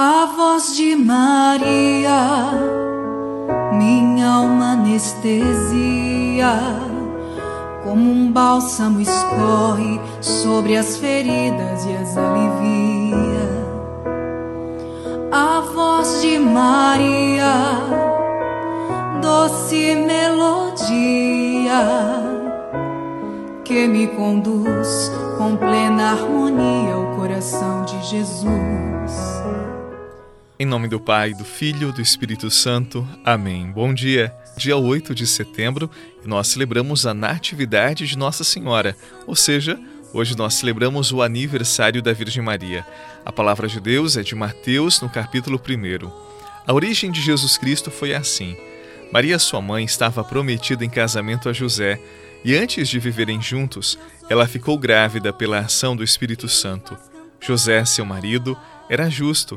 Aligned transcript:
A 0.00 0.26
voz 0.26 0.76
de 0.76 0.94
Maria, 0.94 2.52
minha 3.72 4.28
alma 4.28 4.74
anestesia, 4.74 6.52
como 7.82 8.08
um 8.08 8.30
bálsamo 8.30 9.00
escorre 9.00 10.00
sobre 10.20 10.76
as 10.76 10.98
feridas 10.98 11.84
e 11.84 11.96
as 11.96 12.16
alivia. 12.16 13.48
A 15.32 15.62
voz 15.74 16.22
de 16.22 16.38
Maria, 16.38 17.54
doce 19.20 19.96
melodia, 19.96 20.94
que 23.64 23.88
me 23.88 24.06
conduz 24.06 25.10
com 25.36 25.56
plena 25.56 26.12
harmonia 26.12 26.94
ao 26.94 27.16
coração 27.16 27.84
de 27.84 28.00
Jesus. 28.04 29.38
Em 30.60 30.66
nome 30.66 30.88
do 30.88 30.98
Pai, 30.98 31.32
do 31.34 31.44
Filho 31.44 31.90
e 31.90 31.92
do 31.92 32.02
Espírito 32.02 32.50
Santo. 32.50 33.08
Amém. 33.24 33.70
Bom 33.70 33.94
dia. 33.94 34.34
Dia 34.56 34.76
8 34.76 35.14
de 35.14 35.24
setembro, 35.24 35.88
nós 36.24 36.48
celebramos 36.48 37.06
a 37.06 37.14
Natividade 37.14 38.08
de 38.08 38.18
Nossa 38.18 38.42
Senhora, 38.42 38.96
ou 39.24 39.36
seja, 39.36 39.78
hoje 40.12 40.36
nós 40.36 40.54
celebramos 40.54 41.12
o 41.12 41.22
aniversário 41.22 42.02
da 42.02 42.12
Virgem 42.12 42.42
Maria. 42.42 42.84
A 43.24 43.30
palavra 43.30 43.68
de 43.68 43.78
Deus 43.78 44.16
é 44.16 44.24
de 44.24 44.34
Mateus, 44.34 45.00
no 45.00 45.08
capítulo 45.08 45.62
1. 45.64 46.10
A 46.66 46.74
origem 46.74 47.12
de 47.12 47.20
Jesus 47.20 47.56
Cristo 47.56 47.88
foi 47.88 48.12
assim. 48.12 48.56
Maria, 49.12 49.38
sua 49.38 49.62
mãe, 49.62 49.84
estava 49.84 50.24
prometida 50.24 50.84
em 50.84 50.90
casamento 50.90 51.48
a 51.48 51.52
José, 51.52 52.00
e 52.44 52.56
antes 52.56 52.88
de 52.88 52.98
viverem 52.98 53.40
juntos, 53.40 53.96
ela 54.28 54.48
ficou 54.48 54.76
grávida 54.76 55.32
pela 55.32 55.60
ação 55.60 55.94
do 55.94 56.02
Espírito 56.02 56.48
Santo. 56.48 56.98
José, 57.40 57.84
seu 57.84 58.04
marido, 58.04 58.58
era 58.90 59.08
justo 59.08 59.56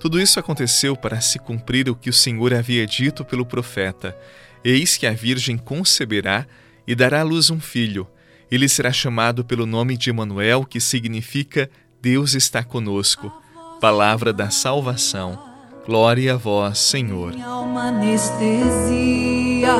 Tudo 0.00 0.18
isso 0.18 0.40
aconteceu 0.40 0.96
para 0.96 1.20
se 1.20 1.38
cumprir 1.38 1.90
o 1.90 1.94
que 1.94 2.08
o 2.08 2.12
Senhor 2.12 2.54
havia 2.54 2.86
dito 2.86 3.22
pelo 3.22 3.44
profeta: 3.44 4.16
Eis 4.64 4.96
que 4.96 5.06
a 5.06 5.12
Virgem 5.12 5.58
conceberá 5.58 6.46
e 6.86 6.94
dará 6.94 7.20
à 7.20 7.22
luz 7.22 7.50
um 7.50 7.60
filho. 7.60 8.08
Ele 8.50 8.66
será 8.66 8.90
chamado 8.90 9.44
pelo 9.44 9.66
nome 9.66 9.98
de 9.98 10.08
Emanuel, 10.08 10.64
que 10.64 10.80
significa 10.80 11.70
Deus 12.00 12.32
está 12.34 12.64
conosco. 12.64 13.30
Palavra 13.78 14.32
da 14.32 14.48
salvação. 14.48 15.38
Glória 15.84 16.32
a 16.34 16.36
vós, 16.36 16.78
Senhor. 16.78 17.34
Minha 17.34 17.46
alma 17.46 17.88
anestesia, 17.88 19.74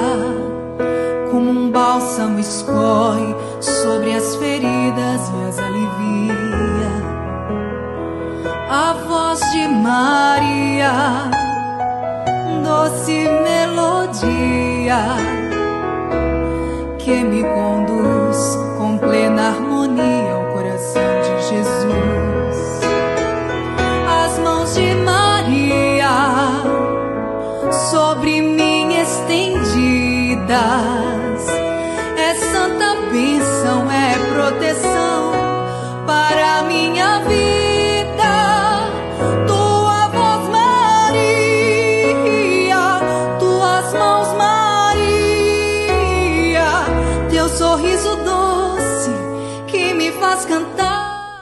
como 1.31 1.51
um 1.51 1.71
bálsamo 1.71 2.39
escorre 2.39 3.35
sobre 3.61 4.13
as 4.13 4.37
feridas 4.37 5.29
e 5.29 5.49
as 5.49 5.59
alivia 5.59 6.50
a 8.73 8.93
voz 8.93 9.41
de 9.51 9.67
Maria, 9.67 11.29
doce 12.63 13.29
melodia 13.43 15.17
que 16.97 17.25
me 17.25 17.43
conduz 17.43 18.57
com 18.79 18.97
plena 18.97 19.49
harmonia 19.49 20.35
ao 20.35 20.45
coração 20.53 21.03
de 21.21 21.49
Jesus. 21.49 22.81
As 24.25 24.39
mãos 24.39 24.73
de 24.73 24.95
Maria 24.95 26.15
sobre 27.91 28.41
mim 28.41 28.95
estendidas, 29.01 30.49
é 32.17 32.35
santa 32.35 32.95
bênção, 33.11 33.91
é 33.91 34.17
proteção 34.33 34.90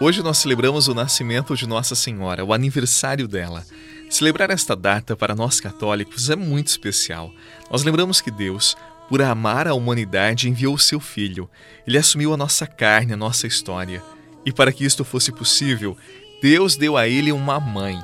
Hoje 0.01 0.23
nós 0.23 0.39
celebramos 0.39 0.89
o 0.89 0.95
nascimento 0.95 1.55
de 1.55 1.67
Nossa 1.67 1.95
Senhora, 1.95 2.45
o 2.45 2.55
aniversário 2.55 3.29
dela. 3.29 3.65
Celebrar 4.09 4.49
esta 4.51 4.75
data 4.75 5.15
para 5.15 5.35
nós 5.35 5.61
católicos 5.61 6.31
é 6.31 6.37
muito 6.37 6.69
especial. 6.69 7.31
Nós 7.71 7.83
lembramos 7.83 8.21
que 8.21 8.31
Deus, 8.31 8.77
por 9.09 9.21
amar 9.21 9.69
a 9.69 9.75
humanidade, 9.75 10.49
enviou 10.49 10.75
o 10.75 10.79
seu 10.79 11.01
Filho. 11.01 11.51
Ele 11.87 11.99
assumiu 11.99 12.33
a 12.33 12.37
nossa 12.37 12.67
carne, 12.67 13.13
a 13.13 13.17
nossa 13.17 13.47
história. 13.47 14.03
E 14.47 14.53
para 14.53 14.73
que 14.73 14.85
isto 14.85 15.05
fosse 15.05 15.33
possível, 15.33 15.95
Deus 16.41 16.77
deu 16.77 16.97
a 16.97 17.07
ele 17.07 17.31
uma 17.31 17.61
mãe. 17.61 18.03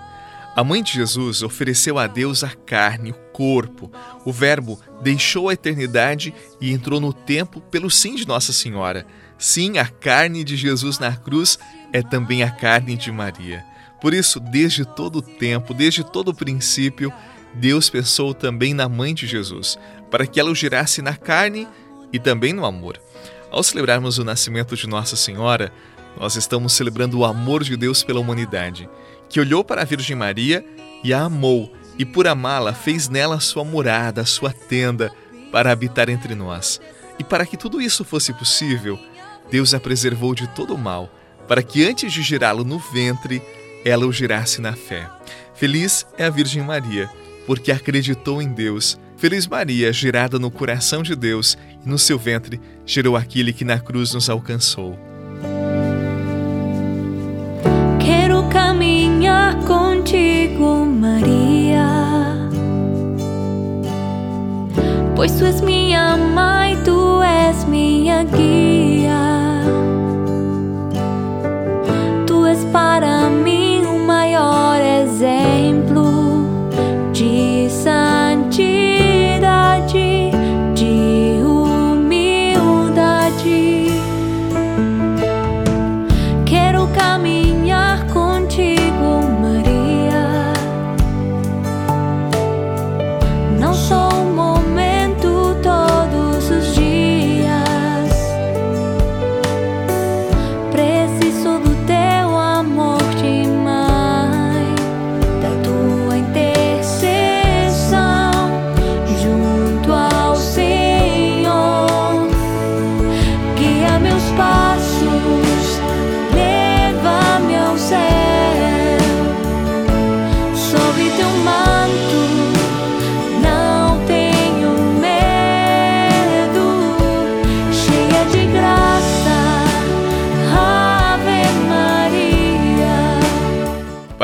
A 0.54 0.62
mãe 0.62 0.82
de 0.82 0.92
Jesus 0.92 1.42
ofereceu 1.42 1.98
a 1.98 2.06
Deus 2.06 2.44
a 2.44 2.50
carne, 2.50 3.10
o 3.12 3.14
corpo. 3.32 3.90
O 4.24 4.32
Verbo 4.32 4.78
deixou 5.02 5.48
a 5.48 5.54
eternidade 5.54 6.34
e 6.60 6.70
entrou 6.70 7.00
no 7.00 7.12
tempo 7.12 7.60
pelo 7.60 7.90
sim 7.90 8.14
de 8.16 8.26
Nossa 8.26 8.52
Senhora. 8.52 9.06
Sim, 9.38 9.78
a 9.78 9.86
carne 9.86 10.44
de 10.44 10.56
Jesus 10.56 10.98
na 10.98 11.14
cruz 11.16 11.58
é 11.92 12.02
também 12.02 12.42
a 12.42 12.50
carne 12.50 12.96
de 12.96 13.10
Maria. 13.10 13.64
Por 14.00 14.12
isso, 14.12 14.38
desde 14.38 14.84
todo 14.84 15.16
o 15.16 15.22
tempo, 15.22 15.72
desde 15.72 16.04
todo 16.04 16.28
o 16.28 16.34
princípio, 16.34 17.12
Deus 17.54 17.88
pensou 17.88 18.34
também 18.34 18.74
na 18.74 18.88
mãe 18.88 19.14
de 19.14 19.26
Jesus, 19.26 19.78
para 20.10 20.26
que 20.26 20.38
ela 20.38 20.50
o 20.50 20.54
gerasse 20.54 21.00
na 21.00 21.16
carne 21.16 21.68
e 22.12 22.18
também 22.18 22.52
no 22.52 22.64
amor. 22.64 23.00
Ao 23.50 23.62
celebrarmos 23.62 24.18
o 24.18 24.24
nascimento 24.24 24.76
de 24.76 24.88
Nossa 24.88 25.16
Senhora, 25.16 25.72
nós 26.18 26.36
estamos 26.36 26.72
celebrando 26.72 27.18
o 27.18 27.24
amor 27.24 27.62
de 27.64 27.76
Deus 27.76 28.02
pela 28.02 28.20
humanidade, 28.20 28.88
que 29.28 29.40
olhou 29.40 29.64
para 29.64 29.82
a 29.82 29.84
Virgem 29.84 30.16
Maria 30.16 30.64
e 31.02 31.12
a 31.12 31.22
amou, 31.22 31.72
e 31.98 32.04
por 32.04 32.26
amá-la 32.26 32.72
fez 32.72 33.08
nela 33.08 33.40
sua 33.40 33.64
morada, 33.64 34.24
sua 34.24 34.52
tenda, 34.52 35.12
para 35.52 35.70
habitar 35.70 36.08
entre 36.08 36.34
nós. 36.34 36.80
E 37.18 37.22
para 37.22 37.46
que 37.46 37.56
tudo 37.56 37.80
isso 37.80 38.04
fosse 38.04 38.32
possível, 38.32 38.98
Deus 39.54 39.72
a 39.72 39.78
preservou 39.78 40.34
de 40.34 40.48
todo 40.48 40.74
o 40.74 40.78
mal 40.78 41.08
para 41.46 41.62
que 41.62 41.88
antes 41.88 42.12
de 42.12 42.22
gerá-lo 42.22 42.64
no 42.64 42.76
ventre, 42.76 43.40
ela 43.84 44.04
o 44.04 44.12
gerasse 44.12 44.60
na 44.60 44.72
fé. 44.72 45.08
Feliz 45.54 46.04
é 46.18 46.24
a 46.24 46.30
Virgem 46.30 46.60
Maria, 46.60 47.08
porque 47.46 47.70
acreditou 47.70 48.42
em 48.42 48.48
Deus. 48.48 48.98
Feliz 49.16 49.46
Maria, 49.46 49.92
gerada 49.92 50.40
no 50.40 50.50
coração 50.50 51.04
de 51.04 51.14
Deus, 51.14 51.56
e 51.86 51.88
no 51.88 52.00
seu 52.00 52.18
ventre 52.18 52.60
gerou 52.84 53.16
aquele 53.16 53.52
que 53.52 53.64
na 53.64 53.78
cruz 53.78 54.12
nos 54.12 54.28
alcançou. 54.28 54.98
Quero 58.00 58.42
caminhar 58.48 59.54
contigo, 59.60 60.84
Maria, 60.84 61.86
pois 65.14 65.30
tu 65.38 65.44
és 65.44 65.60
minha 65.60 66.16
mãe, 66.16 66.76
tu 66.82 67.22
és 67.22 67.64
minha 67.66 68.24
guia. 68.24 68.63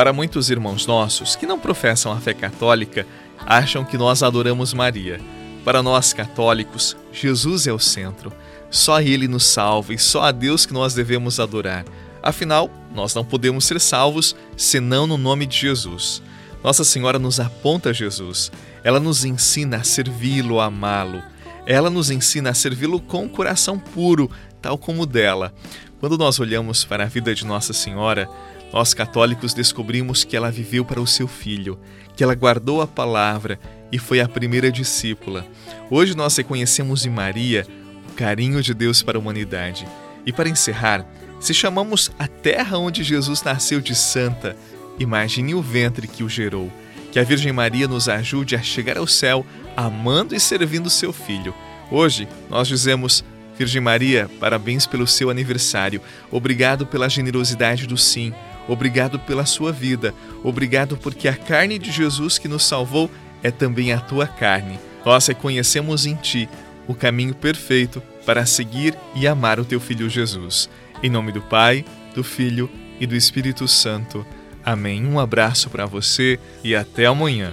Para 0.00 0.14
muitos 0.14 0.48
irmãos 0.48 0.86
nossos 0.86 1.36
que 1.36 1.44
não 1.44 1.60
professam 1.60 2.10
a 2.10 2.16
fé 2.18 2.32
católica, 2.32 3.06
acham 3.38 3.84
que 3.84 3.98
nós 3.98 4.22
adoramos 4.22 4.72
Maria. 4.72 5.20
Para 5.62 5.82
nós 5.82 6.14
católicos, 6.14 6.96
Jesus 7.12 7.66
é 7.66 7.72
o 7.74 7.78
centro. 7.78 8.32
Só 8.70 8.98
Ele 9.02 9.28
nos 9.28 9.44
salva 9.44 9.92
e 9.92 9.98
só 9.98 10.22
a 10.22 10.32
Deus 10.32 10.64
que 10.64 10.72
nós 10.72 10.94
devemos 10.94 11.38
adorar. 11.38 11.84
Afinal, 12.22 12.70
nós 12.94 13.14
não 13.14 13.22
podemos 13.22 13.66
ser 13.66 13.78
salvos 13.78 14.34
senão 14.56 15.06
no 15.06 15.18
nome 15.18 15.44
de 15.44 15.58
Jesus. 15.58 16.22
Nossa 16.64 16.82
Senhora 16.82 17.18
nos 17.18 17.38
aponta 17.38 17.92
Jesus. 17.92 18.50
Ela 18.82 19.00
nos 19.00 19.26
ensina 19.26 19.76
a 19.76 19.84
servi-lo, 19.84 20.60
a 20.60 20.64
amá-lo. 20.64 21.22
Ela 21.66 21.90
nos 21.90 22.10
ensina 22.10 22.48
a 22.48 22.54
servi-lo 22.54 23.02
com 23.02 23.24
um 23.24 23.28
coração 23.28 23.78
puro, 23.78 24.30
tal 24.62 24.78
como 24.78 25.02
o 25.02 25.06
dela. 25.06 25.52
Quando 26.00 26.16
nós 26.16 26.40
olhamos 26.40 26.86
para 26.86 27.04
a 27.04 27.06
vida 27.06 27.34
de 27.34 27.44
Nossa 27.44 27.74
Senhora, 27.74 28.26
nós 28.72 28.94
católicos 28.94 29.52
descobrimos 29.52 30.24
que 30.24 30.36
ela 30.36 30.50
viveu 30.50 30.84
para 30.84 31.00
o 31.00 31.06
seu 31.06 31.26
filho, 31.26 31.78
que 32.16 32.22
ela 32.22 32.34
guardou 32.34 32.80
a 32.80 32.86
palavra 32.86 33.58
e 33.90 33.98
foi 33.98 34.20
a 34.20 34.28
primeira 34.28 34.70
discípula. 34.70 35.46
Hoje 35.90 36.16
nós 36.16 36.36
reconhecemos 36.36 37.04
em 37.04 37.10
Maria 37.10 37.66
o 38.08 38.12
carinho 38.14 38.62
de 38.62 38.72
Deus 38.72 39.02
para 39.02 39.18
a 39.18 39.20
humanidade. 39.20 39.86
E 40.24 40.32
para 40.32 40.48
encerrar, 40.48 41.04
se 41.40 41.54
chamamos 41.54 42.10
a 42.18 42.28
terra 42.28 42.78
onde 42.78 43.02
Jesus 43.02 43.42
nasceu 43.42 43.80
de 43.80 43.94
santa, 43.94 44.56
imagine 44.98 45.54
o 45.54 45.62
ventre 45.62 46.06
que 46.06 46.22
o 46.22 46.28
gerou. 46.28 46.70
Que 47.10 47.18
a 47.18 47.24
Virgem 47.24 47.52
Maria 47.52 47.88
nos 47.88 48.08
ajude 48.08 48.54
a 48.54 48.62
chegar 48.62 48.96
ao 48.96 49.06
céu 49.06 49.44
amando 49.76 50.34
e 50.34 50.38
servindo 50.38 50.88
seu 50.88 51.12
filho. 51.12 51.52
Hoje 51.90 52.28
nós 52.48 52.68
dizemos 52.68 53.24
Virgem 53.58 53.80
Maria, 53.80 54.30
parabéns 54.38 54.86
pelo 54.86 55.06
seu 55.06 55.28
aniversário. 55.28 56.00
Obrigado 56.30 56.86
pela 56.86 57.08
generosidade 57.08 57.86
do 57.86 57.96
sim. 57.96 58.32
Obrigado 58.70 59.18
pela 59.18 59.44
sua 59.44 59.72
vida. 59.72 60.14
Obrigado 60.44 60.96
porque 60.96 61.26
a 61.26 61.34
carne 61.34 61.76
de 61.76 61.90
Jesus 61.90 62.38
que 62.38 62.46
nos 62.46 62.64
salvou 62.64 63.10
é 63.42 63.50
também 63.50 63.92
a 63.92 63.98
tua 63.98 64.28
carne. 64.28 64.78
Nós 65.04 65.26
reconhecemos 65.26 66.06
em 66.06 66.14
ti 66.14 66.48
o 66.86 66.94
caminho 66.94 67.34
perfeito 67.34 68.00
para 68.24 68.46
seguir 68.46 68.96
e 69.12 69.26
amar 69.26 69.58
o 69.58 69.64
teu 69.64 69.80
filho 69.80 70.08
Jesus. 70.08 70.70
Em 71.02 71.10
nome 71.10 71.32
do 71.32 71.42
Pai, 71.42 71.84
do 72.14 72.22
Filho 72.22 72.70
e 73.00 73.08
do 73.08 73.16
Espírito 73.16 73.66
Santo. 73.66 74.24
Amém. 74.64 75.04
Um 75.04 75.18
abraço 75.18 75.68
para 75.68 75.84
você 75.84 76.38
e 76.62 76.76
até 76.76 77.06
amanhã. 77.06 77.52